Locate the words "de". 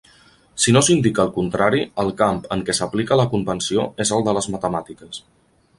4.31-4.39